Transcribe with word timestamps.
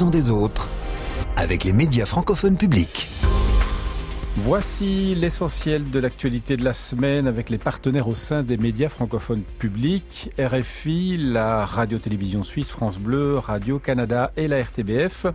des 0.00 0.30
autres 0.30 0.70
avec 1.36 1.64
les 1.64 1.72
médias 1.72 2.06
francophones 2.06 2.56
publics. 2.56 3.10
Voici 4.38 5.14
l'essentiel 5.14 5.90
de 5.90 6.00
l'actualité 6.00 6.56
de 6.56 6.64
la 6.64 6.72
semaine 6.72 7.26
avec 7.26 7.50
les 7.50 7.58
partenaires 7.58 8.08
au 8.08 8.14
sein 8.14 8.42
des 8.42 8.56
médias 8.56 8.88
francophones 8.88 9.42
publics, 9.58 10.30
RFI, 10.38 11.18
la 11.18 11.66
radio-télévision 11.66 12.42
suisse, 12.42 12.70
France 12.70 12.98
Bleu, 12.98 13.36
Radio-Canada 13.36 14.32
et 14.38 14.48
la 14.48 14.62
RTBF. 14.62 15.26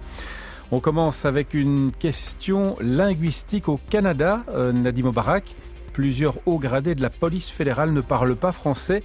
On 0.71 0.79
commence 0.79 1.25
avec 1.25 1.53
une 1.53 1.91
question 1.91 2.75
linguistique 2.81 3.69
au 3.69 3.79
Canada, 3.91 4.41
euh, 4.49 4.71
Nadim 4.71 5.05
Obarak. 5.05 5.53
Plusieurs 5.93 6.39
hauts 6.47 6.57
gradés 6.57 6.95
de 6.95 7.01
la 7.03 7.11
police 7.11 7.49
fédérale 7.49 7.93
ne 7.93 8.01
parlent 8.01 8.35
pas 8.35 8.51
français 8.51 9.03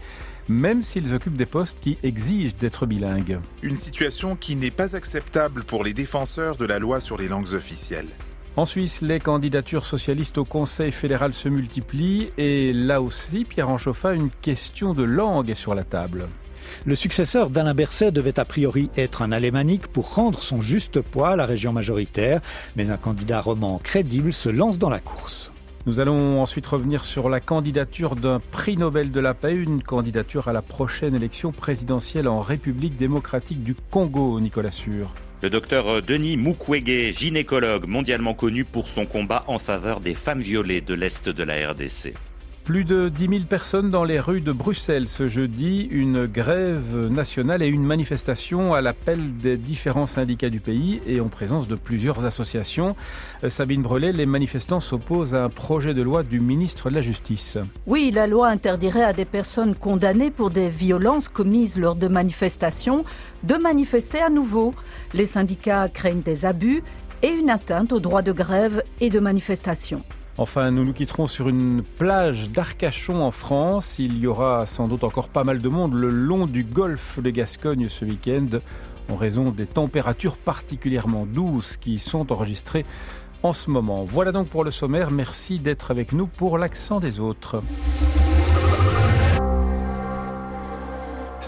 même 0.48 0.82
s'ils 0.82 1.14
occupent 1.14 1.36
des 1.36 1.46
postes 1.46 1.79
qui 1.80 1.98
exigent 2.02 2.54
d'être 2.59 2.86
bilingues. 2.86 3.38
Une 3.62 3.77
situation 3.77 4.37
qui 4.37 4.56
n'est 4.56 4.70
pas 4.70 4.96
acceptable 4.96 5.64
pour 5.64 5.84
les 5.84 5.95
défenseurs 5.95 6.56
de 6.56 6.64
la 6.64 6.78
loi 6.78 7.00
sur 7.00 7.16
les 7.16 7.28
langues 7.28 7.52
officielles. 7.55 8.09
En 8.56 8.66
Suisse, 8.66 9.00
les 9.00 9.19
candidatures 9.19 9.86
socialistes 9.86 10.36
au 10.36 10.45
Conseil 10.45 10.92
fédéral 10.92 11.33
se 11.33 11.48
multiplient 11.48 12.28
et 12.36 12.73
là 12.74 13.00
aussi, 13.00 13.45
Pierre 13.45 13.70
Anchoffa, 13.70 14.12
une 14.12 14.30
question 14.30 14.92
de 14.92 15.02
langue 15.02 15.48
est 15.48 15.55
sur 15.55 15.74
la 15.74 15.84
table. 15.84 16.28
Le 16.84 16.95
successeur 16.95 17.50
d'Alain 17.50 17.74
Berset 17.74 18.12
devait 18.12 18.38
a 18.38 18.45
priori 18.45 18.91
être 18.97 19.22
un 19.22 19.33
alémanique 19.33 19.86
pour 19.88 20.14
rendre 20.14 20.42
son 20.42 20.61
juste 20.61 21.00
poids 21.00 21.30
à 21.30 21.36
la 21.36 21.47
région 21.47 21.72
majoritaire, 21.72 22.41
mais 22.77 22.91
un 22.91 22.97
candidat 22.97 23.41
roman 23.41 23.80
crédible 23.83 24.33
se 24.33 24.48
lance 24.48 24.78
dans 24.78 24.91
la 24.91 25.00
course. 25.00 25.52
Nous 25.84 25.98
allons 25.98 26.41
ensuite 26.41 26.66
revenir 26.66 27.02
sur 27.02 27.28
la 27.28 27.41
candidature 27.41 28.14
d'un 28.14 28.38
prix 28.38 28.77
Nobel 28.77 29.10
de 29.10 29.18
la 29.18 29.34
paix, 29.34 29.52
une 29.52 29.82
candidature 29.82 30.46
à 30.46 30.52
la 30.52 30.62
prochaine 30.62 31.16
élection 31.16 31.50
présidentielle 31.50 32.28
en 32.28 32.41
République 32.41 32.96
démocratique 32.96 33.64
du 33.64 33.74
Congo, 33.91 34.38
Nicolas 34.38 34.70
Sûr. 34.70 35.12
Le 35.42 35.50
docteur 35.50 36.00
Denis 36.00 36.36
Mukwege, 36.36 37.19
gynécologue 37.19 37.89
mondialement 37.89 38.33
connu 38.33 38.64
pour 38.64 38.86
son 38.86 39.06
combat 39.06 39.42
en 39.48 39.58
faveur 39.58 39.98
des 39.98 40.14
femmes 40.14 40.41
violées 40.41 40.83
de 40.83 40.94
l'Est 40.94 41.28
de 41.28 41.42
la 41.42 41.72
RDC. 41.72 42.14
Plus 42.64 42.84
de 42.84 43.08
10 43.08 43.28
000 43.28 43.41
personnes 43.48 43.91
dans 43.91 44.05
les 44.05 44.20
rues 44.20 44.41
de 44.41 44.52
Bruxelles 44.52 45.08
ce 45.08 45.27
jeudi, 45.27 45.88
une 45.91 46.27
grève 46.27 46.96
nationale 47.10 47.60
et 47.60 47.66
une 47.66 47.82
manifestation 47.82 48.72
à 48.72 48.80
l'appel 48.80 49.36
des 49.36 49.56
différents 49.56 50.06
syndicats 50.06 50.48
du 50.48 50.60
pays 50.60 51.00
et 51.05 51.20
en 51.20 51.27
présence 51.27 51.66
de 51.66 51.74
plusieurs 51.74 52.24
associations. 52.24 52.94
Euh, 53.42 53.48
Sabine 53.48 53.83
Brelet, 53.83 54.12
les 54.12 54.27
manifestants 54.27 54.78
s'opposent 54.78 55.34
à 55.34 55.42
un 55.42 55.48
projet 55.48 55.92
de 55.92 56.02
loi 56.02 56.22
du 56.22 56.38
ministre 56.38 56.88
de 56.88 56.94
la 56.94 57.00
Justice. 57.00 57.58
Oui, 57.88 58.12
la 58.14 58.28
loi 58.28 58.46
interdirait 58.46 59.02
à 59.02 59.12
des 59.12 59.24
personnes 59.24 59.74
condamnées 59.74 60.30
pour 60.30 60.50
des 60.50 60.68
violences 60.68 61.28
commises 61.28 61.80
lors 61.80 61.96
de 61.96 62.06
manifestations 62.06 63.05
de 63.42 63.56
manifester 63.56 64.20
à 64.20 64.30
nouveau. 64.30 64.72
Les 65.14 65.27
syndicats 65.27 65.88
craignent 65.88 66.22
des 66.22 66.46
abus 66.46 66.84
et 67.22 67.30
une 67.30 67.50
atteinte 67.50 67.92
aux 67.92 68.00
droits 68.00 68.22
de 68.22 68.33
grève 68.33 68.84
et 69.00 69.10
de 69.10 69.18
manifestation. 69.18 70.05
Enfin, 70.38 70.70
nous 70.70 70.84
nous 70.84 70.94
quitterons 70.94 71.27
sur 71.27 71.48
une 71.48 71.83
plage 71.83 72.50
d'Arcachon 72.50 73.22
en 73.22 73.30
France. 73.30 73.98
Il 73.98 74.19
y 74.19 74.27
aura 74.27 74.64
sans 74.64 74.89
doute 74.89 75.05
encore 75.05 75.28
pas 75.28 75.44
mal 75.44 75.61
de 75.61 75.69
monde 75.69 75.92
le 75.92 76.08
long 76.08 76.47
du 76.47 76.64
golfe 76.64 77.20
de 77.20 77.28
Gascogne 77.28 77.89
ce 77.91 78.06
week-end 78.06 78.58
en 79.11 79.16
raison 79.16 79.50
des 79.50 79.66
températures 79.66 80.39
particulièrement 80.39 81.27
douces 81.27 81.77
qui 81.77 81.98
sont 81.98 82.33
enregistrées 82.33 82.86
en 83.42 83.52
ce 83.52 83.69
moment. 83.69 84.05
Voilà 84.05 84.33
donc 84.33 84.48
pour 84.48 84.64
le 84.64 84.70
sommaire. 84.70 85.11
Merci 85.11 85.58
d'être 85.58 85.91
avec 85.91 86.12
nous 86.12 86.27
pour 86.27 86.56
l'accent 86.56 86.98
des 86.98 87.20
autres. 87.20 87.62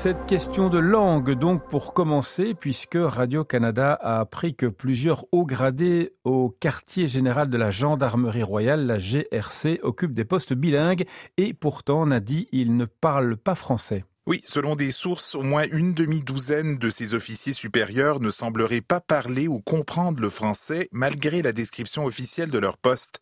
Cette 0.05 0.27
question 0.27 0.69
de 0.69 0.77
langue, 0.77 1.30
donc, 1.30 1.66
pour 1.70 1.94
commencer, 1.94 2.52
puisque 2.52 2.98
Radio-Canada 3.00 3.94
a 3.94 4.20
appris 4.20 4.55
que 4.55 4.66
plusieurs 4.66 5.24
hauts 5.33 5.47
gradés 5.47 6.12
au 6.24 6.50
quartier 6.50 7.08
général 7.08 7.48
de 7.48 7.56
la 7.56 7.70
Gendarmerie 7.70 8.42
royale, 8.42 8.84
la 8.84 8.98
GRC, 8.98 9.81
occupent 9.82 10.12
des 10.12 10.26
postes 10.26 10.53
bilingues 10.53 11.06
et 11.38 11.54
pourtant, 11.54 12.06
dit, 12.20 12.48
ils 12.53 12.76
ne 12.76 12.84
parlent 12.84 13.38
pas 13.38 13.54
français. 13.54 14.04
Oui, 14.26 14.40
selon 14.46 14.74
des 14.74 14.90
sources, 14.90 15.34
au 15.34 15.42
moins 15.42 15.66
une 15.70 15.92
demi-douzaine 15.92 16.78
de 16.78 16.88
ces 16.88 17.12
officiers 17.12 17.52
supérieurs 17.52 18.20
ne 18.20 18.30
sembleraient 18.30 18.80
pas 18.80 19.00
parler 19.00 19.48
ou 19.48 19.60
comprendre 19.60 20.22
le 20.22 20.30
français 20.30 20.88
malgré 20.92 21.42
la 21.42 21.52
description 21.52 22.06
officielle 22.06 22.50
de 22.50 22.58
leur 22.58 22.78
poste. 22.78 23.20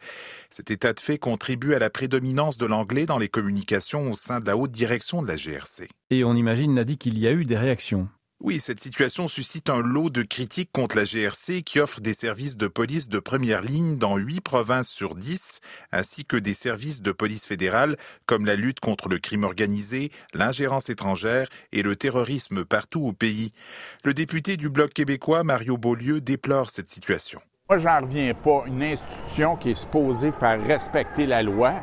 Cet 0.48 0.70
état 0.70 0.92
de 0.92 1.00
fait 1.00 1.18
contribue 1.18 1.74
à 1.74 1.80
la 1.80 1.90
prédominance 1.90 2.56
de 2.56 2.66
l'anglais 2.66 3.04
dans 3.04 3.18
les 3.18 3.28
communications 3.28 4.12
au 4.12 4.16
sein 4.16 4.38
de 4.38 4.46
la 4.46 4.56
haute 4.56 4.70
direction 4.70 5.22
de 5.22 5.26
la 5.26 5.34
GRC. 5.34 5.88
Et 6.10 6.22
on 6.22 6.34
imagine, 6.34 6.74
Nadi, 6.74 6.98
qu'il 6.98 7.18
y 7.18 7.26
a 7.26 7.32
eu 7.32 7.44
des 7.44 7.58
réactions. 7.58 8.08
Oui, 8.44 8.58
cette 8.58 8.80
situation 8.80 9.28
suscite 9.28 9.70
un 9.70 9.78
lot 9.78 10.10
de 10.10 10.24
critiques 10.24 10.72
contre 10.72 10.96
la 10.96 11.04
GRC 11.04 11.62
qui 11.62 11.78
offre 11.78 12.00
des 12.00 12.12
services 12.12 12.56
de 12.56 12.66
police 12.66 13.08
de 13.08 13.20
première 13.20 13.62
ligne 13.62 13.98
dans 13.98 14.16
huit 14.16 14.40
provinces 14.40 14.88
sur 14.88 15.14
dix, 15.14 15.60
ainsi 15.92 16.24
que 16.24 16.36
des 16.36 16.52
services 16.52 17.02
de 17.02 17.12
police 17.12 17.46
fédérale 17.46 17.96
comme 18.26 18.44
la 18.44 18.56
lutte 18.56 18.80
contre 18.80 19.08
le 19.08 19.20
crime 19.20 19.44
organisé, 19.44 20.10
l'ingérence 20.34 20.90
étrangère 20.90 21.46
et 21.70 21.82
le 21.82 21.94
terrorisme 21.94 22.64
partout 22.64 23.06
au 23.06 23.12
pays. 23.12 23.52
Le 24.02 24.12
député 24.12 24.56
du 24.56 24.70
Bloc 24.70 24.92
québécois, 24.92 25.44
Mario 25.44 25.76
Beaulieu, 25.76 26.20
déplore 26.20 26.70
cette 26.70 26.90
situation. 26.90 27.40
Moi, 27.70 27.78
j'en 27.78 28.00
reviens 28.00 28.34
pas. 28.34 28.64
Une 28.66 28.82
institution 28.82 29.54
qui 29.54 29.70
est 29.70 29.74
supposée 29.74 30.32
faire 30.32 30.60
respecter 30.66 31.26
la 31.26 31.44
loi, 31.44 31.74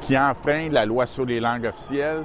qui 0.00 0.16
enfreint 0.16 0.70
la 0.70 0.86
loi 0.86 1.06
sur 1.06 1.26
les 1.26 1.40
langues 1.40 1.66
officielles, 1.66 2.24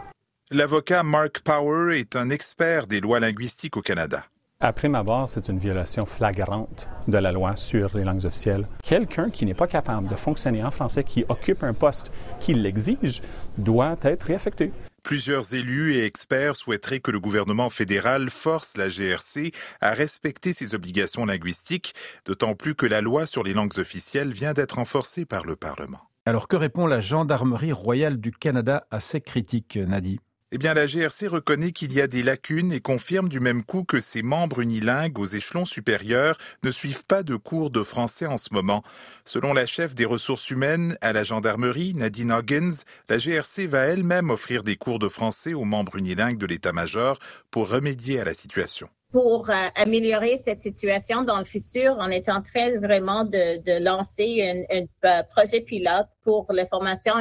L'avocat 0.52 1.02
Mark 1.02 1.40
Power 1.40 2.00
est 2.00 2.16
un 2.16 2.30
expert 2.30 2.86
des 2.86 3.02
lois 3.02 3.20
linguistiques 3.20 3.78
au 3.78 3.82
Canada. 3.82 4.26
Après 4.60 4.88
ma 4.88 5.02
barre, 5.02 5.28
c'est 5.28 5.50
une 5.50 5.58
violation 5.58 6.06
flagrante 6.06 6.88
de 7.08 7.18
la 7.18 7.32
loi 7.32 7.56
sur 7.56 7.98
les 7.98 8.04
langues 8.04 8.26
officielles. 8.26 8.68
Quelqu'un 8.84 9.32
qui 9.32 9.48
n'est 9.48 9.56
pas 9.56 9.66
capable 9.66 10.08
de 10.08 10.14
fonctionner 10.14 10.64
en 10.64 10.70
français, 10.70 11.04
qui 11.04 11.26
occupe 11.30 11.64
un 11.64 11.74
poste 11.74 12.12
qui 12.40 12.54
l'exige, 12.54 13.24
doit 13.58 13.98
être 14.04 14.28
réaffecté. 14.28 14.72
Plusieurs 15.02 15.56
élus 15.56 15.96
et 15.96 16.06
experts 16.06 16.56
souhaiteraient 16.56 17.00
que 17.00 17.10
le 17.10 17.20
gouvernement 17.20 17.72
fédéral 17.72 18.30
force 18.30 18.78
la 18.78 18.88
GRC 18.88 19.52
à 19.82 19.94
respecter 19.96 20.54
ses 20.54 20.76
obligations 20.76 21.26
linguistiques, 21.26 21.96
d'autant 22.24 22.54
plus 22.54 22.76
que 22.76 22.86
la 22.86 23.02
loi 23.02 23.26
sur 23.26 23.42
les 23.42 23.56
langues 23.56 23.80
officielles 23.80 24.32
vient 24.32 24.54
d'être 24.54 24.74
renforcée 24.74 25.26
par 25.26 25.44
le 25.44 25.56
Parlement. 25.56 26.02
Alors 26.28 26.48
que 26.48 26.56
répond 26.56 26.86
la 26.86 27.00
Gendarmerie 27.00 27.74
royale 27.74 28.18
du 28.18 28.32
Canada 28.32 28.86
à 28.92 29.00
ces 29.00 29.22
critiques, 29.22 29.78
Nadi? 29.78 30.20
Eh 30.56 30.58
bien, 30.58 30.74
la 30.74 30.88
GRC 30.88 31.28
reconnaît 31.28 31.74
qu'il 31.74 31.92
y 31.92 32.00
a 32.00 32.08
des 32.08 32.24
lacunes 32.24 32.72
et 32.72 32.80
confirme 32.80 33.28
du 33.28 33.42
même 33.42 33.62
coup 33.62 33.84
que 33.84 34.00
ses 34.00 34.22
membres 34.22 34.62
unilingues 34.62 35.20
aux 35.20 35.26
échelons 35.26 35.66
supérieurs 35.66 36.38
ne 36.64 36.72
suivent 36.72 37.06
pas 37.06 37.24
de 37.24 37.36
cours 37.36 37.72
de 37.72 37.84
français 37.84 38.26
en 38.26 38.38
ce 38.38 38.54
moment. 38.54 38.82
Selon 39.26 39.52
la 39.52 39.66
chef 39.66 39.96
des 39.96 40.06
ressources 40.06 40.50
humaines 40.50 40.98
à 41.02 41.12
la 41.12 41.26
gendarmerie, 41.26 41.94
Nadine 41.94 42.32
Hoggins, 42.32 42.86
la 43.10 43.18
GRC 43.18 43.68
va 43.68 43.80
elle-même 43.80 44.30
offrir 44.30 44.64
des 44.64 44.78
cours 44.78 44.98
de 44.98 45.10
français 45.10 45.54
aux 45.54 45.66
membres 45.66 45.98
unilingues 45.98 46.38
de 46.38 46.46
l'état-major 46.46 47.20
pour 47.52 47.68
remédier 47.68 48.22
à 48.22 48.24
la 48.24 48.34
situation 48.34 48.88
pour 49.12 49.50
euh, 49.50 49.54
améliorer 49.76 50.36
cette 50.36 50.60
situation 50.60 51.22
dans 51.22 51.40
le 51.40 51.46
futur, 51.46 51.96
on 52.00 52.10
est 52.10 52.28
en 52.28 52.42
train 52.42 52.78
vraiment 52.80 53.24
de, 53.24 53.82
lancer 53.82 54.66
un, 54.70 54.82
euh, 55.06 55.24
projet 55.32 55.62
pilote 55.62 56.08
pour 56.22 56.46
la 56.50 56.66
formation 56.66 57.14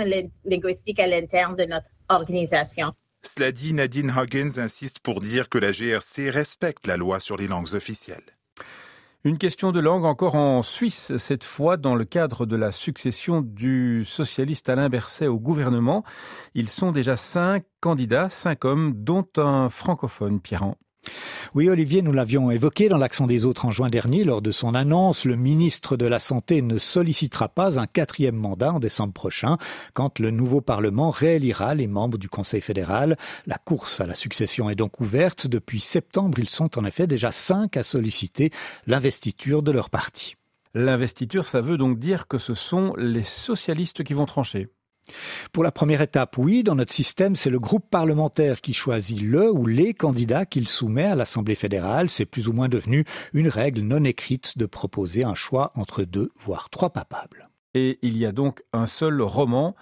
linguistique 0.44 0.98
à 0.98 1.06
l'interne 1.06 1.54
de 1.54 1.64
notre 1.66 1.86
organisation. 2.08 2.92
Cela 3.26 3.52
dit, 3.52 3.72
Nadine 3.72 4.12
Huggins 4.14 4.58
insiste 4.58 5.00
pour 5.00 5.20
dire 5.20 5.48
que 5.48 5.56
la 5.56 5.72
GRC 5.72 6.28
respecte 6.30 6.86
la 6.86 6.98
loi 6.98 7.20
sur 7.20 7.38
les 7.38 7.48
langues 7.48 7.72
officielles. 7.72 8.36
Une 9.24 9.38
question 9.38 9.72
de 9.72 9.80
langue 9.80 10.04
encore 10.04 10.34
en 10.34 10.60
Suisse, 10.60 11.16
cette 11.16 11.44
fois 11.44 11.78
dans 11.78 11.94
le 11.94 12.04
cadre 12.04 12.44
de 12.44 12.56
la 12.56 12.70
succession 12.70 13.40
du 13.40 14.04
socialiste 14.04 14.68
Alain 14.68 14.90
Berset 14.90 15.26
au 15.26 15.38
gouvernement. 15.38 16.04
Ils 16.54 16.68
sont 16.68 16.92
déjà 16.92 17.16
cinq 17.16 17.64
candidats, 17.80 18.28
cinq 18.28 18.66
hommes, 18.66 18.92
dont 18.94 19.26
un 19.38 19.70
francophone, 19.70 20.40
Pierrand. 20.40 20.76
Oui, 21.54 21.68
Olivier, 21.68 22.02
nous 22.02 22.12
l'avions 22.12 22.50
évoqué 22.50 22.88
dans 22.88 22.96
l'accent 22.96 23.26
des 23.26 23.44
autres 23.44 23.66
en 23.66 23.70
juin 23.70 23.88
dernier. 23.88 24.24
Lors 24.24 24.42
de 24.42 24.50
son 24.50 24.74
annonce, 24.74 25.24
le 25.24 25.36
ministre 25.36 25.96
de 25.96 26.06
la 26.06 26.18
Santé 26.18 26.62
ne 26.62 26.78
sollicitera 26.78 27.48
pas 27.48 27.78
un 27.78 27.86
quatrième 27.86 28.36
mandat 28.36 28.72
en 28.72 28.80
décembre 28.80 29.12
prochain, 29.12 29.56
quand 29.92 30.18
le 30.18 30.30
nouveau 30.30 30.60
Parlement 30.60 31.10
réélira 31.10 31.74
les 31.74 31.86
membres 31.86 32.18
du 32.18 32.28
Conseil 32.28 32.60
fédéral. 32.60 33.16
La 33.46 33.58
course 33.58 34.00
à 34.00 34.06
la 34.06 34.14
succession 34.14 34.68
est 34.70 34.74
donc 34.74 35.00
ouverte. 35.00 35.46
Depuis 35.46 35.80
septembre, 35.80 36.38
ils 36.38 36.48
sont 36.48 36.78
en 36.78 36.84
effet 36.84 37.06
déjà 37.06 37.32
cinq 37.32 37.76
à 37.76 37.82
solliciter 37.82 38.50
l'investiture 38.86 39.62
de 39.62 39.70
leur 39.70 39.90
parti. 39.90 40.36
L'investiture, 40.74 41.46
ça 41.46 41.60
veut 41.60 41.76
donc 41.76 42.00
dire 42.00 42.26
que 42.26 42.38
ce 42.38 42.54
sont 42.54 42.94
les 42.96 43.22
socialistes 43.22 44.02
qui 44.02 44.12
vont 44.12 44.26
trancher. 44.26 44.68
Pour 45.52 45.64
la 45.64 45.72
première 45.72 46.00
étape, 46.00 46.38
oui, 46.38 46.62
dans 46.62 46.74
notre 46.74 46.92
système, 46.92 47.36
c'est 47.36 47.50
le 47.50 47.60
groupe 47.60 47.88
parlementaire 47.90 48.60
qui 48.60 48.72
choisit 48.72 49.20
le 49.20 49.50
ou 49.50 49.66
les 49.66 49.94
candidats 49.94 50.46
qu'il 50.46 50.68
soumet 50.68 51.04
à 51.04 51.14
l'Assemblée 51.14 51.54
fédérale. 51.54 52.08
C'est 52.08 52.24
plus 52.24 52.48
ou 52.48 52.52
moins 52.52 52.68
devenu 52.68 53.04
une 53.32 53.48
règle 53.48 53.82
non 53.82 54.04
écrite 54.04 54.58
de 54.58 54.66
proposer 54.66 55.24
un 55.24 55.34
choix 55.34 55.72
entre 55.74 56.04
deux, 56.04 56.30
voire 56.38 56.70
trois 56.70 56.90
papables. 56.90 57.48
Et 57.74 57.98
il 58.02 58.16
y 58.16 58.24
a 58.24 58.32
donc 58.32 58.62
un 58.72 58.86
seul 58.86 59.20
roman 59.20 59.74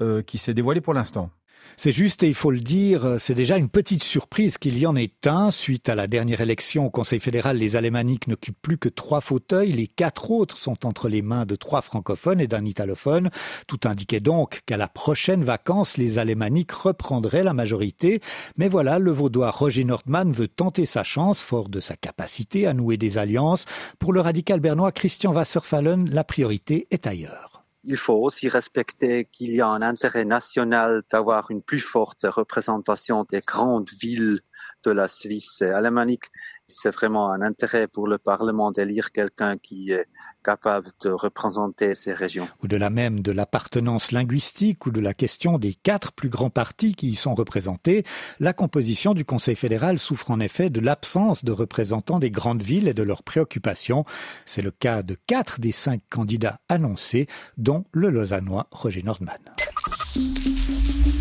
euh, 0.00 0.22
qui 0.22 0.38
s'est 0.38 0.54
dévoilé 0.54 0.80
pour 0.80 0.94
l'instant. 0.94 1.30
C'est 1.76 1.92
juste 1.92 2.22
et 2.22 2.28
il 2.28 2.34
faut 2.34 2.50
le 2.50 2.60
dire, 2.60 3.16
c'est 3.18 3.34
déjà 3.34 3.56
une 3.56 3.68
petite 3.68 4.02
surprise 4.02 4.58
qu'il 4.58 4.78
y 4.78 4.86
en 4.86 4.96
ait 4.96 5.12
un. 5.26 5.50
Suite 5.50 5.88
à 5.88 5.94
la 5.94 6.06
dernière 6.06 6.40
élection 6.40 6.86
au 6.86 6.90
Conseil 6.90 7.20
fédéral, 7.20 7.56
les 7.56 7.76
alémaniques 7.76 8.28
n'occupent 8.28 8.60
plus 8.60 8.78
que 8.78 8.88
trois 8.88 9.20
fauteuils. 9.20 9.72
Les 9.72 9.86
quatre 9.86 10.30
autres 10.30 10.58
sont 10.58 10.86
entre 10.86 11.08
les 11.08 11.22
mains 11.22 11.46
de 11.46 11.56
trois 11.56 11.82
francophones 11.82 12.40
et 12.40 12.46
d'un 12.46 12.64
italophone. 12.64 13.30
Tout 13.66 13.80
indiquait 13.84 14.20
donc 14.20 14.60
qu'à 14.66 14.76
la 14.76 14.88
prochaine 14.88 15.42
vacance, 15.42 15.96
les 15.96 16.18
alémaniques 16.18 16.72
reprendraient 16.72 17.44
la 17.44 17.54
majorité. 17.54 18.20
Mais 18.56 18.68
voilà, 18.68 18.98
le 18.98 19.10
vaudois 19.10 19.50
Roger 19.50 19.84
Nordman 19.84 20.32
veut 20.32 20.48
tenter 20.48 20.86
sa 20.86 21.02
chance, 21.02 21.42
fort 21.42 21.68
de 21.68 21.80
sa 21.80 21.96
capacité 21.96 22.66
à 22.66 22.74
nouer 22.74 22.98
des 22.98 23.16
alliances. 23.18 23.64
Pour 23.98 24.12
le 24.12 24.20
radical 24.20 24.60
bernois 24.60 24.92
Christian 24.92 25.32
Wasserfallen, 25.32 26.10
la 26.10 26.24
priorité 26.24 26.86
est 26.90 27.06
ailleurs. 27.06 27.49
Il 27.82 27.96
faut 27.96 28.14
aussi 28.14 28.48
respecter 28.48 29.24
qu'il 29.24 29.50
y 29.50 29.60
a 29.60 29.66
un 29.66 29.82
intérêt 29.82 30.24
national 30.24 31.02
d'avoir 31.10 31.50
une 31.50 31.62
plus 31.62 31.80
forte 31.80 32.24
représentation 32.24 33.24
des 33.28 33.40
grandes 33.40 33.90
villes 34.00 34.40
de 34.84 34.90
la 34.90 35.08
Suisse 35.08 35.62
alémanique. 35.62 36.24
C'est 36.66 36.94
vraiment 36.94 37.32
un 37.32 37.42
intérêt 37.42 37.86
pour 37.88 38.06
le 38.06 38.18
Parlement 38.18 38.70
d'élire 38.70 39.12
quelqu'un 39.12 39.56
qui 39.56 39.90
est 39.90 40.06
capable 40.44 40.90
de 41.02 41.10
représenter 41.10 41.94
ces 41.94 42.14
régions. 42.14 42.48
Ou 42.62 42.68
de 42.68 42.76
la 42.76 42.90
même 42.90 43.20
de 43.20 43.32
l'appartenance 43.32 44.12
linguistique 44.12 44.86
ou 44.86 44.90
de 44.90 45.00
la 45.00 45.12
question 45.14 45.58
des 45.58 45.74
quatre 45.74 46.12
plus 46.12 46.28
grands 46.28 46.50
partis 46.50 46.94
qui 46.94 47.08
y 47.08 47.14
sont 47.14 47.34
représentés, 47.34 48.04
la 48.38 48.52
composition 48.52 49.14
du 49.14 49.24
Conseil 49.24 49.56
fédéral 49.56 49.98
souffre 49.98 50.30
en 50.30 50.40
effet 50.40 50.70
de 50.70 50.80
l'absence 50.80 51.44
de 51.44 51.52
représentants 51.52 52.18
des 52.18 52.30
grandes 52.30 52.62
villes 52.62 52.88
et 52.88 52.94
de 52.94 53.02
leurs 53.02 53.22
préoccupations. 53.22 54.04
C'est 54.46 54.62
le 54.62 54.70
cas 54.70 55.02
de 55.02 55.16
quatre 55.26 55.60
des 55.60 55.72
cinq 55.72 56.02
candidats 56.10 56.60
annoncés, 56.68 57.26
dont 57.56 57.84
le 57.92 58.10
Lausannois 58.10 58.68
Roger 58.70 59.02
Nordman. 59.02 59.38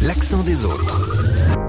L'accent 0.02 0.44
des 0.44 0.66
autres. 0.66 1.69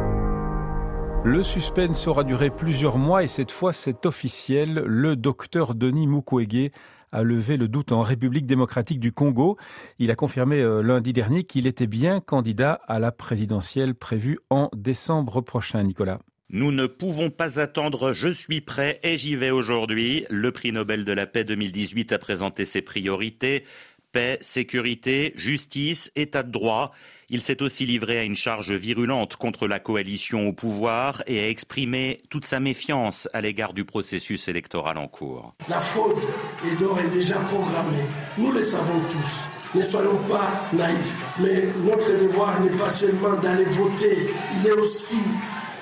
Le 1.22 1.42
suspense 1.42 2.06
aura 2.06 2.24
duré 2.24 2.48
plusieurs 2.48 2.96
mois 2.96 3.22
et 3.22 3.26
cette 3.26 3.50
fois 3.50 3.74
c'est 3.74 4.06
officiel. 4.06 4.82
Le 4.86 5.16
docteur 5.16 5.74
Denis 5.74 6.06
Mukwege 6.06 6.70
a 7.12 7.22
levé 7.22 7.58
le 7.58 7.68
doute 7.68 7.92
en 7.92 8.00
République 8.00 8.46
démocratique 8.46 9.00
du 9.00 9.12
Congo. 9.12 9.58
Il 9.98 10.10
a 10.10 10.14
confirmé 10.14 10.60
euh, 10.60 10.80
lundi 10.80 11.12
dernier 11.12 11.44
qu'il 11.44 11.66
était 11.66 11.86
bien 11.86 12.20
candidat 12.20 12.80
à 12.88 12.98
la 12.98 13.12
présidentielle 13.12 13.94
prévue 13.94 14.38
en 14.48 14.70
décembre 14.74 15.42
prochain, 15.42 15.82
Nicolas. 15.82 16.20
Nous 16.52 16.72
ne 16.72 16.86
pouvons 16.86 17.30
pas 17.30 17.60
attendre, 17.60 18.12
je 18.12 18.26
suis 18.26 18.60
prêt 18.60 18.98
et 19.04 19.16
j'y 19.16 19.36
vais 19.36 19.52
aujourd'hui. 19.52 20.24
Le 20.30 20.50
prix 20.50 20.72
Nobel 20.72 21.04
de 21.04 21.12
la 21.12 21.26
paix 21.26 21.44
2018 21.44 22.12
a 22.12 22.18
présenté 22.18 22.64
ses 22.64 22.82
priorités 22.82 23.64
paix, 24.12 24.38
sécurité, 24.40 25.32
justice, 25.36 26.10
état 26.16 26.42
de 26.42 26.50
droit. 26.50 26.92
Il 27.28 27.40
s'est 27.40 27.62
aussi 27.62 27.86
livré 27.86 28.18
à 28.18 28.24
une 28.24 28.34
charge 28.34 28.72
virulente 28.72 29.36
contre 29.36 29.68
la 29.68 29.78
coalition 29.78 30.48
au 30.48 30.52
pouvoir 30.52 31.22
et 31.26 31.40
a 31.40 31.48
exprimé 31.48 32.22
toute 32.28 32.44
sa 32.44 32.58
méfiance 32.58 33.28
à 33.32 33.40
l'égard 33.40 33.72
du 33.72 33.84
processus 33.84 34.48
électoral 34.48 34.98
en 34.98 35.06
cours. 35.06 35.54
La 35.68 35.80
faute 35.80 36.26
est 36.66 36.76
d'ores 36.80 37.00
et 37.00 37.08
déjà 37.08 37.38
programmée. 37.38 38.04
Nous 38.36 38.50
le 38.50 38.62
savons 38.62 39.00
tous. 39.10 39.48
Ne 39.74 39.82
soyons 39.82 40.18
pas 40.24 40.68
naïfs. 40.72 41.24
Mais 41.38 41.68
notre 41.84 42.10
devoir 42.20 42.60
n'est 42.60 42.76
pas 42.76 42.90
seulement 42.90 43.34
d'aller 43.34 43.64
voter, 43.66 44.30
il 44.56 44.66
est 44.66 44.72
aussi 44.72 45.18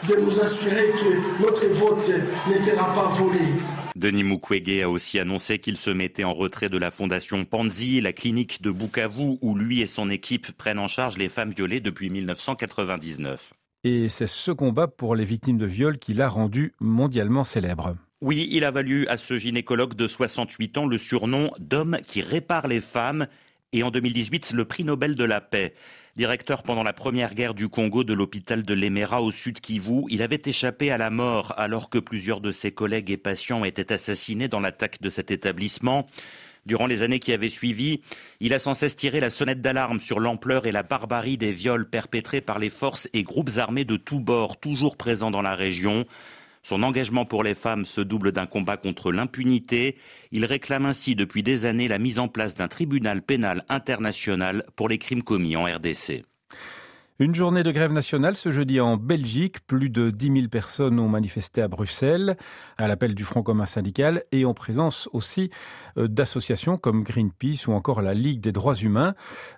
de 0.07 0.17
nous 0.17 0.41
assurer 0.41 0.91
que 0.93 1.43
notre 1.43 1.67
vote 1.69 2.11
ne 2.11 2.55
sera 2.55 2.93
pas 2.93 3.09
volé. 3.09 3.55
Denis 3.99 4.23
Mukwege 4.23 4.81
a 4.85 4.89
aussi 4.89 5.19
annoncé 5.19 5.59
qu'il 5.59 5.77
se 5.77 5.91
mettait 5.91 6.23
en 6.23 6.33
retrait 6.33 6.69
de 6.69 6.79
la 6.79 6.93
fondation 6.93 7.45
Panzi, 7.45 8.01
la 8.01 8.13
clinique 8.13 8.63
de 8.63 8.71
Bukavu, 8.71 9.39
où 9.43 9.57
lui 9.57 9.81
et 9.81 9.89
son 9.89 10.09
équipe 10.09 10.53
prennent 10.53 10.79
en 10.79 10.87
charge 10.87 11.19
les 11.19 11.29
femmes 11.29 11.51
violées 11.51 11.81
depuis 11.81 12.09
1999. 12.09 13.55
Et 13.83 14.09
c'est 14.09 14.29
ce 14.29 14.53
combat 14.53 14.87
pour 14.87 15.17
les 15.17 15.25
victimes 15.25 15.59
de 15.59 15.67
viol 15.67 15.99
qui 15.99 16.15
l'a 16.15 16.29
rendu 16.29 16.73
mondialement 16.79 17.43
célèbre. 17.43 17.97
Oui, 18.21 18.49
il 18.53 18.63
a 18.63 18.71
valu 18.71 19.09
à 19.09 19.17
ce 19.17 19.37
gynécologue 19.37 19.95
de 19.95 20.07
68 20.07 20.79
ans 20.79 20.87
le 20.87 20.97
surnom 20.97 21.51
d'homme 21.59 21.99
qui 22.07 22.23
répare 22.23 22.69
les 22.69 22.81
femmes 22.81 23.27
et 23.73 23.83
en 23.83 23.91
2018 23.91 24.53
le 24.53 24.65
prix 24.65 24.85
Nobel 24.85 25.17
de 25.17 25.25
la 25.25 25.41
paix. 25.41 25.75
Directeur 26.19 26.65
pendant 26.65 26.83
la 26.83 26.93
première 26.93 27.33
guerre 27.33 27.55
du 27.55 27.69
Congo 27.69 28.03
de 28.03 28.13
l'hôpital 28.13 28.65
de 28.65 28.75
Lemera 28.75 29.23
au 29.23 29.31
sud 29.31 29.61
Kivu, 29.61 30.03
il 30.09 30.21
avait 30.21 30.43
échappé 30.45 30.91
à 30.91 30.99
la 30.99 31.11
mort 31.11 31.55
alors 31.57 31.91
que 31.91 31.99
plusieurs 31.99 32.41
de 32.41 32.51
ses 32.51 32.73
collègues 32.73 33.13
et 33.13 33.17
patients 33.17 33.65
étaient 33.65 33.93
assassinés 33.93 34.49
dans 34.49 34.59
l'attaque 34.59 35.01
de 35.01 35.11
cet 35.11 35.31
établissement. 35.31 36.09
Durant 36.67 36.89
les 36.89 37.05
années 37.05 37.21
qui 37.21 37.33
avaient 37.33 37.49
suivi, 37.49 38.01
il 38.41 38.53
a 38.53 38.59
sans 38.59 38.75
cesse 38.75 38.97
tiré 38.97 39.21
la 39.21 39.31
sonnette 39.31 39.61
d'alarme 39.61 40.01
sur 40.01 40.19
l'ampleur 40.19 40.67
et 40.67 40.73
la 40.73 40.83
barbarie 40.83 41.39
des 41.39 41.53
viols 41.53 41.89
perpétrés 41.89 42.41
par 42.41 42.59
les 42.59 42.69
forces 42.69 43.09
et 43.13 43.23
groupes 43.23 43.51
armés 43.59 43.85
de 43.85 43.97
tous 43.97 44.19
bords, 44.19 44.59
toujours 44.59 44.97
présents 44.97 45.31
dans 45.31 45.41
la 45.41 45.55
région. 45.55 46.05
Son 46.69 46.83
engagement 46.83 47.25
pour 47.25 47.45
les 47.45 47.55
femmes 47.55 47.87
se 47.87 48.03
double 48.03 48.31
d'un 48.31 48.45
combat 48.45 48.77
contre 48.77 49.11
l'impunité. 49.11 49.97
Il 50.33 50.45
réclame 50.45 50.85
ainsi 50.85 51.15
depuis 51.15 51.43
des 51.43 51.65
années 51.65 51.89
la 51.89 51.99
mise 51.99 52.19
en 52.19 52.29
place 52.29 52.57
d'un 52.57 52.69
tribunal 52.69 53.23
pénal 53.23 53.65
international 53.71 54.67
pour 54.77 54.91
les 54.91 54.99
crimes 54.99 55.23
commis 55.23 55.57
en 55.57 55.65
RDC. 55.65 56.25
Une 57.21 57.35
journée 57.35 57.65
de 57.65 57.73
grève 57.73 57.93
nationale 57.93 58.37
ce 58.37 58.53
jeudi 58.53 58.81
en 58.81 58.97
Belgique. 58.97 59.67
Plus 59.67 59.91
de 59.91 60.11
10 60.11 60.33
000 60.35 60.49
personnes 60.49 61.01
ont 61.01 61.09
manifesté 61.09 61.63
à 61.63 61.69
Bruxelles 61.69 62.37
à 62.77 62.87
l'appel 62.87 63.15
du 63.17 63.25
Front 63.25 63.43
commun 63.43 63.67
syndical 63.67 64.23
et 64.31 64.45
en 64.45 64.53
présence 64.53 65.09
aussi 65.13 65.51
euh, 65.97 66.07
d'associations 66.07 66.77
comme 66.77 67.03
Greenpeace 67.03 67.67
ou 67.67 67.73
encore 67.73 68.03
la 68.03 68.15
Ligue 68.15 68.41
des 68.41 68.53
droits 68.53 68.77
humains. 68.77 69.15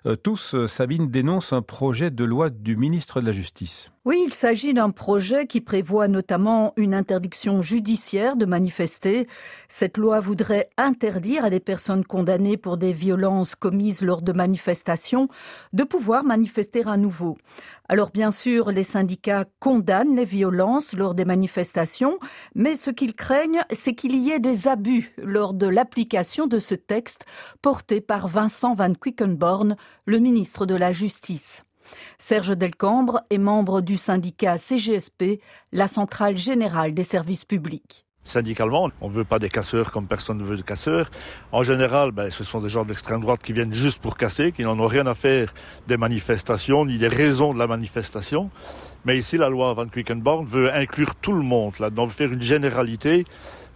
Euh, 0.07 0.15
tous, 0.15 0.55
euh, 0.55 0.65
Sabine, 0.65 1.11
dénoncent 1.11 1.53
un 1.53 1.61
projet 1.61 2.09
de 2.09 2.23
loi 2.23 2.49
du 2.49 2.77
ministre 2.77 3.19
de 3.19 3.25
la 3.25 3.31
Justice. 3.31 3.91
Oui, 4.03 4.19
il 4.25 4.33
s'agit 4.33 4.73
d'un 4.73 4.89
projet 4.89 5.45
qui 5.45 5.61
prévoit 5.61 6.07
notamment 6.07 6.73
une 6.75 6.95
interdiction 6.95 7.61
judiciaire 7.61 8.35
de 8.35 8.47
manifester. 8.47 9.27
Cette 9.67 9.95
loi 9.95 10.19
voudrait 10.19 10.71
interdire 10.75 11.45
à 11.45 11.51
des 11.51 11.59
personnes 11.59 12.03
condamnées 12.03 12.57
pour 12.57 12.77
des 12.77 12.93
violences 12.93 13.53
commises 13.53 14.01
lors 14.01 14.23
de 14.23 14.31
manifestations 14.31 15.27
de 15.73 15.83
pouvoir 15.83 16.23
manifester 16.23 16.81
à 16.87 16.97
nouveau. 16.97 17.37
Alors 17.89 18.09
bien 18.09 18.31
sûr, 18.31 18.71
les 18.71 18.81
syndicats 18.81 19.45
condamnent 19.59 20.15
les 20.15 20.25
violences 20.25 20.93
lors 20.93 21.13
des 21.13 21.25
manifestations, 21.25 22.17
mais 22.55 22.73
ce 22.73 22.89
qu'ils 22.89 23.13
craignent, 23.13 23.61
c'est 23.71 23.93
qu'il 23.93 24.15
y 24.15 24.31
ait 24.31 24.39
des 24.39 24.67
abus 24.67 25.13
lors 25.19 25.53
de 25.53 25.67
l'application 25.67 26.47
de 26.47 26.57
ce 26.57 26.73
texte 26.73 27.27
porté 27.61 28.01
par 28.01 28.27
Vincent 28.27 28.73
Van 28.73 28.95
Quickenborn, 28.95 29.75
le 30.07 30.17
ministre 30.17 30.65
de 30.65 30.73
la 30.73 30.91
Justice. 30.91 31.61
Serge 32.17 32.55
Delcambre 32.57 33.21
est 33.29 33.37
membre 33.37 33.81
du 33.81 33.97
syndicat 33.97 34.57
CGSP, 34.57 35.41
la 35.71 35.87
centrale 35.87 36.37
générale 36.37 36.93
des 36.93 37.03
services 37.03 37.45
publics. 37.45 38.05
Syndicalement, 38.23 38.91
on 39.01 39.09
ne 39.09 39.13
veut 39.13 39.23
pas 39.23 39.39
des 39.39 39.49
casseurs 39.49 39.91
comme 39.91 40.07
personne 40.07 40.37
ne 40.37 40.43
veut 40.43 40.55
de 40.55 40.61
casseurs. 40.61 41.09
En 41.51 41.63
général, 41.63 42.11
ben, 42.11 42.29
ce 42.29 42.43
sont 42.43 42.59
des 42.59 42.69
gens 42.69 42.83
de 42.83 42.89
l'extrême 42.89 43.19
droite 43.19 43.41
qui 43.41 43.51
viennent 43.51 43.73
juste 43.73 43.99
pour 43.99 44.15
casser, 44.15 44.51
qui 44.51 44.61
n'en 44.61 44.79
ont 44.79 44.85
rien 44.85 45.07
à 45.07 45.15
faire 45.15 45.53
des 45.87 45.97
manifestations, 45.97 46.85
ni 46.85 46.99
des 46.99 47.07
raisons 47.07 47.51
de 47.51 47.57
la 47.57 47.65
manifestation. 47.65 48.51
Mais 49.05 49.17
ici, 49.17 49.37
la 49.37 49.49
loi 49.49 49.73
Van 49.73 49.87
Quickenborn 49.87 50.45
veut 50.45 50.71
inclure 50.71 51.15
tout 51.15 51.33
le 51.33 51.41
monde, 51.41 51.79
là, 51.79 51.89
veut 51.89 52.07
faire 52.07 52.31
une 52.31 52.43
généralité. 52.43 53.25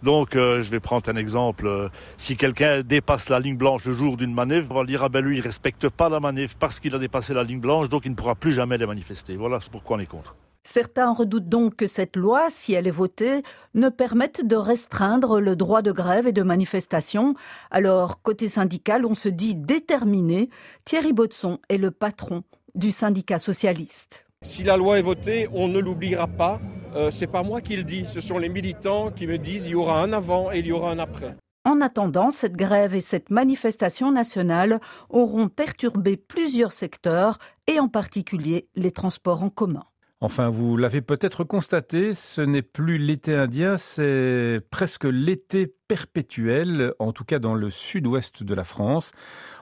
Donc, 0.02 0.36
euh, 0.36 0.62
je 0.62 0.70
vais 0.70 0.80
prendre 0.80 1.08
un 1.08 1.16
exemple. 1.16 1.66
Euh, 1.66 1.88
si 2.18 2.36
quelqu'un 2.36 2.82
dépasse 2.82 3.28
la 3.28 3.40
ligne 3.40 3.56
blanche 3.56 3.84
le 3.84 3.92
jour 3.92 4.16
d'une 4.16 4.34
manif, 4.34 4.64
on 4.70 4.74
va 4.74 4.84
dire, 4.84 5.02
ah 5.02 5.08
ben 5.08 5.24
lui, 5.24 5.38
il 5.38 5.40
respecte 5.40 5.88
pas 5.88 6.08
la 6.08 6.20
manif 6.20 6.56
parce 6.58 6.80
qu'il 6.80 6.94
a 6.94 6.98
dépassé 6.98 7.34
la 7.34 7.44
ligne 7.44 7.60
blanche, 7.60 7.88
donc 7.88 8.02
il 8.04 8.10
ne 8.10 8.16
pourra 8.16 8.34
plus 8.34 8.52
jamais 8.52 8.78
les 8.78 8.86
manifester. 8.86 9.36
Voilà 9.36 9.58
pourquoi 9.70 9.96
on 9.96 10.00
est 10.00 10.06
contre. 10.06 10.34
Certains 10.66 11.12
redoutent 11.12 11.48
donc 11.48 11.76
que 11.76 11.86
cette 11.86 12.16
loi, 12.16 12.48
si 12.50 12.72
elle 12.72 12.88
est 12.88 12.90
votée, 12.90 13.42
ne 13.74 13.88
permette 13.88 14.44
de 14.44 14.56
restreindre 14.56 15.40
le 15.40 15.54
droit 15.54 15.80
de 15.80 15.92
grève 15.92 16.26
et 16.26 16.32
de 16.32 16.42
manifestation. 16.42 17.36
Alors, 17.70 18.20
côté 18.20 18.48
syndical, 18.48 19.06
on 19.06 19.14
se 19.14 19.28
dit 19.28 19.54
déterminé. 19.54 20.50
Thierry 20.84 21.12
Baudson 21.12 21.60
est 21.68 21.76
le 21.76 21.92
patron 21.92 22.42
du 22.74 22.90
syndicat 22.90 23.38
socialiste. 23.38 24.26
Si 24.42 24.64
la 24.64 24.76
loi 24.76 24.98
est 24.98 25.02
votée, 25.02 25.48
on 25.52 25.68
ne 25.68 25.78
l'oubliera 25.78 26.26
pas. 26.26 26.60
Euh, 26.96 27.10
c'est 27.10 27.26
pas 27.26 27.42
moi 27.42 27.60
qui 27.60 27.76
le 27.76 27.84
dis, 27.84 28.04
ce 28.06 28.20
sont 28.20 28.38
les 28.38 28.48
militants 28.48 29.10
qui 29.10 29.26
me 29.26 29.36
disent 29.36 29.66
il 29.66 29.72
y 29.72 29.74
aura 29.74 30.02
un 30.02 30.14
avant 30.14 30.50
et 30.50 30.60
il 30.60 30.66
y 30.66 30.72
aura 30.72 30.90
un 30.90 30.98
après. 30.98 31.36
En 31.66 31.80
attendant, 31.82 32.30
cette 32.30 32.56
grève 32.56 32.94
et 32.94 33.00
cette 33.00 33.28
manifestation 33.28 34.10
nationale 34.12 34.80
auront 35.10 35.48
perturbé 35.48 36.16
plusieurs 36.16 36.72
secteurs 36.72 37.38
et 37.66 37.80
en 37.80 37.88
particulier 37.88 38.68
les 38.76 38.92
transports 38.92 39.42
en 39.42 39.50
commun. 39.50 39.84
Enfin, 40.22 40.48
vous 40.48 40.78
l'avez 40.78 41.02
peut-être 41.02 41.44
constaté, 41.44 42.14
ce 42.14 42.40
n'est 42.40 42.62
plus 42.62 42.96
l'été 42.96 43.34
indien, 43.34 43.76
c'est 43.76 44.62
presque 44.70 45.04
l'été 45.04 45.66
perpétuel, 45.66 46.94
en 46.98 47.12
tout 47.12 47.24
cas 47.24 47.38
dans 47.38 47.54
le 47.54 47.68
sud-ouest 47.68 48.42
de 48.42 48.54
la 48.54 48.64
France. 48.64 49.12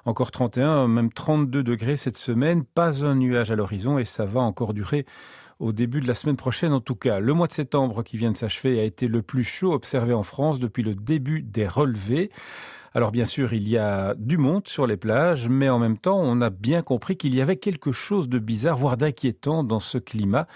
Encore 0.05 0.31
31, 0.31 0.87
même 0.87 1.13
32 1.13 1.65
degrés 1.65 1.97
cette 1.97 2.17
semaine, 2.17 2.63
pas 2.65 3.05
un 3.05 3.17
nuage 3.17 3.51
à 3.51 3.57
l'horizon 3.57 3.99
et 3.99 4.05
ça 4.05 4.25
va 4.25 4.43
encore 4.43 4.75
durer 4.75 5.07
au 5.59 5.73
début 5.73 6.01
de 6.01 6.07
la 6.07 6.15
semaine 6.15 6.37
prochaine 6.37 6.73
en 6.73 6.81
tout 6.81 6.95
cas. 6.95 7.21
Le 7.21 7.33
mois 7.35 7.47
de 7.47 7.53
septembre 7.53 8.03
qui 8.03 8.17
vient 8.17 8.33
de 8.33 8.37
s'achever 8.37 8.81
a 8.81 8.85
été 8.85 9.09
le 9.09 9.23
plus 9.23 9.45
chaud 9.45 9.73
observé 9.73 10.13
en 10.13 10.23
France 10.23 10.61
depuis 10.61 10.83
le 10.83 10.95
début 10.95 11.43
des 11.43 11.67
relevés 11.67 12.31
Alors 12.95 13.13
bien 13.13 13.25
sûr, 13.25 13.53
il 13.53 13.69
y 13.69 13.77
a 13.77 14.15
du 14.17 14.39
monde 14.39 14.67
sur 14.69 14.87
les 14.87 14.97
plages, 14.97 15.49
mais 15.49 15.69
en 15.69 15.79
même 15.79 15.99
temps, 15.99 16.21
on 16.21 16.41
a 16.41 16.51
bien 16.51 16.83
compris 16.83 17.17
qu'il 17.17 17.35
y 17.35 17.41
avait 17.41 17.57
quelque 17.57 17.93
chose 17.93 18.29
de 18.29 18.39
bizarre, 18.39 18.77
voire 18.77 18.97
d'inquiétant 18.97 19.65
dans 19.65 19.81
ce 19.81 19.99
climat. 19.99 20.47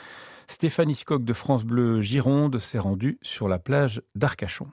Stéphanie 0.46 0.94
Scott 0.94 1.24
de 1.24 1.32
France 1.32 1.64
Bleu 1.64 2.00
Gironde 2.00 2.58
s'est 2.58 2.78
rendue 2.78 3.18
sur 3.22 3.48
la 3.48 3.58
plage 3.58 4.02
d'Arcachon. 4.14 4.68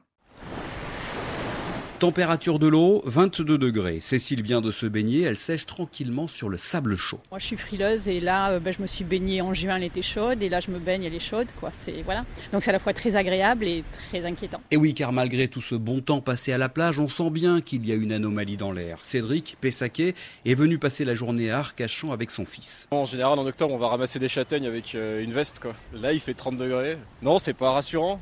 Température 2.05 2.59
de 2.59 2.67
l'eau, 2.67 3.01
22 3.05 3.57
degrés. 3.57 3.99
Cécile 3.99 4.43
vient 4.43 4.61
de 4.61 4.69
se 4.69 4.85
baigner, 4.85 5.23
elle 5.23 5.39
sèche 5.39 5.65
tranquillement 5.65 6.27
sur 6.27 6.49
le 6.49 6.57
sable 6.57 6.97
chaud. 6.97 7.19
Moi 7.31 7.39
je 7.39 7.47
suis 7.47 7.57
frileuse 7.57 8.07
et 8.07 8.19
là 8.19 8.51
euh, 8.51 8.59
ben, 8.59 8.71
je 8.71 8.79
me 8.79 8.85
suis 8.85 9.03
baignée 9.03 9.41
en 9.41 9.55
juin, 9.55 9.77
elle 9.77 9.85
était 9.85 10.03
chaude 10.03 10.43
et 10.43 10.49
là 10.49 10.59
je 10.59 10.69
me 10.69 10.77
baigne, 10.77 11.03
elle 11.03 11.15
est 11.15 11.19
chaude. 11.19 11.47
Quoi. 11.59 11.71
C'est, 11.73 12.03
voilà. 12.03 12.23
Donc 12.51 12.61
c'est 12.61 12.69
à 12.69 12.73
la 12.73 12.77
fois 12.77 12.93
très 12.93 13.15
agréable 13.15 13.65
et 13.65 13.83
très 14.11 14.23
inquiétant. 14.23 14.61
Et 14.69 14.77
oui, 14.77 14.93
car 14.93 15.13
malgré 15.13 15.47
tout 15.47 15.61
ce 15.61 15.73
bon 15.73 15.99
temps 15.99 16.21
passé 16.21 16.53
à 16.53 16.59
la 16.59 16.69
plage, 16.69 16.99
on 16.99 17.07
sent 17.07 17.31
bien 17.31 17.59
qu'il 17.59 17.83
y 17.87 17.91
a 17.91 17.95
une 17.95 18.11
anomalie 18.11 18.55
dans 18.55 18.71
l'air. 18.71 18.99
Cédric 19.01 19.57
Pessaquet 19.59 20.13
est 20.45 20.53
venu 20.53 20.77
passer 20.77 21.05
la 21.05 21.15
journée 21.15 21.49
à 21.49 21.57
Arcachon 21.57 22.11
avec 22.11 22.29
son 22.29 22.45
fils. 22.45 22.87
En 22.91 23.05
général 23.05 23.39
en 23.39 23.47
octobre 23.47 23.73
on 23.73 23.79
va 23.79 23.87
ramasser 23.87 24.19
des 24.19 24.27
châtaignes 24.27 24.67
avec 24.67 24.93
euh, 24.93 25.23
une 25.23 25.33
veste. 25.33 25.59
Quoi. 25.59 25.73
Là 25.91 26.13
il 26.13 26.19
fait 26.19 26.35
30 26.35 26.55
degrés. 26.55 26.99
Non 27.23 27.39
c'est 27.39 27.55
pas 27.55 27.71
rassurant 27.71 28.21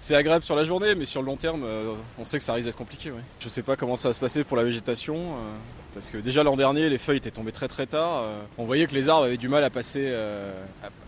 c'est 0.00 0.16
agréable 0.16 0.42
sur 0.42 0.56
la 0.56 0.64
journée, 0.64 0.94
mais 0.94 1.04
sur 1.04 1.20
le 1.20 1.26
long 1.26 1.36
terme, 1.36 1.62
euh, 1.62 1.92
on 2.18 2.24
sait 2.24 2.38
que 2.38 2.42
ça 2.42 2.54
risque 2.54 2.66
d'être 2.66 2.78
compliqué. 2.78 3.10
Ouais. 3.10 3.20
Je 3.38 3.48
sais 3.50 3.62
pas 3.62 3.76
comment 3.76 3.96
ça 3.96 4.08
va 4.08 4.14
se 4.14 4.18
passer 4.18 4.44
pour 4.44 4.56
la 4.56 4.64
végétation, 4.64 5.14
euh, 5.14 5.52
parce 5.92 6.10
que 6.10 6.16
déjà 6.16 6.42
l'an 6.42 6.56
dernier, 6.56 6.88
les 6.88 6.96
feuilles 6.96 7.18
étaient 7.18 7.30
tombées 7.30 7.52
très 7.52 7.68
très 7.68 7.86
tard. 7.86 8.22
Euh, 8.24 8.40
on 8.56 8.64
voyait 8.64 8.86
que 8.86 8.94
les 8.94 9.10
arbres 9.10 9.26
avaient 9.26 9.36
du 9.36 9.48
mal 9.48 9.62
à 9.62 9.68
passer, 9.68 10.12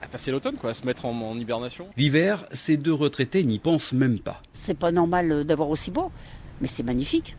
à, 0.03 0.09
passer 0.09 0.31
l'automne, 0.31 0.57
quoi, 0.57 0.71
à 0.71 0.75
se 0.75 0.85
mettre 0.85 1.07
en, 1.07 1.19
en 1.23 1.39
hibernation. 1.39 1.89
L'hiver, 1.97 2.45
ces 2.53 2.77
deux 2.77 2.93
retraités 2.93 3.45
n'y 3.45 3.59
pensent 3.59 3.95
même 3.95 4.19
pas. 4.19 4.43
C'est 4.53 4.79
pas 4.79 4.93
normal 4.93 5.45
d'avoir 5.45 5.71
aussi 5.71 5.91
beau, 5.91 6.13
mais 6.61 6.69
c'est 6.69 6.83
magnifique. 6.83 7.35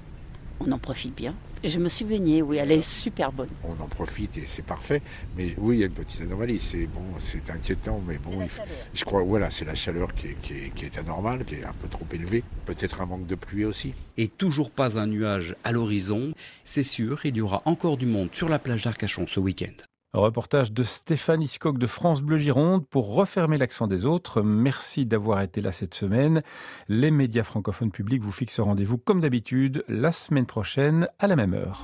On 0.59 0.71
en 0.71 0.77
profite 0.77 1.15
bien. 1.15 1.35
Je 1.63 1.79
me 1.79 1.87
suis 1.87 2.03
baignée, 2.03 2.41
oui, 2.41 2.57
elle 2.57 2.71
est 2.71 2.85
super 2.85 3.31
bonne. 3.31 3.49
On 3.63 3.81
en 3.81 3.87
profite 3.87 4.37
et 4.37 4.45
c'est 4.45 4.65
parfait. 4.65 5.01
Mais 5.37 5.55
oui, 5.57 5.77
il 5.77 5.79
y 5.79 5.83
a 5.83 5.85
une 5.85 5.93
petite 5.93 6.21
anomalie. 6.21 6.59
C'est 6.59 6.87
bon, 6.87 7.01
c'est 7.19 7.49
inquiétant, 7.49 8.01
mais 8.05 8.17
bon, 8.17 8.41
il, 8.41 8.49
je 8.93 9.05
crois, 9.05 9.23
voilà, 9.23 9.49
c'est 9.49 9.63
la 9.63 9.75
chaleur 9.75 10.13
qui 10.13 10.27
est, 10.27 10.37
qui, 10.41 10.53
est, 10.53 10.73
qui 10.73 10.85
est 10.85 10.97
anormale, 10.97 11.45
qui 11.45 11.55
est 11.55 11.63
un 11.63 11.73
peu 11.73 11.87
trop 11.87 12.05
élevée. 12.11 12.43
Peut-être 12.65 13.01
un 13.01 13.05
manque 13.05 13.27
de 13.27 13.35
pluie 13.35 13.63
aussi. 13.63 13.93
Et 14.17 14.27
toujours 14.27 14.71
pas 14.71 14.99
un 14.99 15.07
nuage 15.07 15.55
à 15.63 15.71
l'horizon. 15.71 16.33
C'est 16.65 16.83
sûr, 16.83 17.25
il 17.25 17.37
y 17.37 17.41
aura 17.41 17.61
encore 17.65 17.95
du 17.95 18.05
monde 18.05 18.29
sur 18.33 18.49
la 18.49 18.59
plage 18.59 18.83
d'Arcachon 18.83 19.25
ce 19.27 19.39
week-end. 19.39 19.71
Reportage 20.13 20.71
de 20.71 20.83
Stéphane 20.83 21.41
Iscock 21.41 21.79
de 21.79 21.87
France 21.87 22.21
Bleu 22.21 22.37
Gironde 22.37 22.85
pour 22.85 23.15
refermer 23.15 23.57
l'accent 23.57 23.87
des 23.87 24.05
autres. 24.05 24.43
Merci 24.43 25.07
d'avoir 25.07 25.41
été 25.41 25.59
là 25.59 25.71
cette 25.71 25.95
semaine. 25.95 26.43
Les 26.87 27.09
médias 27.09 27.41
francophones 27.41 27.91
publics 27.91 28.21
vous 28.21 28.31
fixent 28.31 28.59
rendez-vous 28.59 28.99
comme 28.99 29.21
d'habitude 29.21 29.83
la 29.87 30.11
semaine 30.11 30.45
prochaine 30.45 31.07
à 31.17 31.25
la 31.25 31.35
même 31.35 31.55
heure. 31.55 31.83